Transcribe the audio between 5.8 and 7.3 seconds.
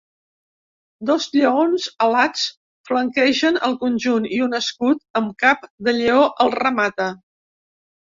de lleó el remata.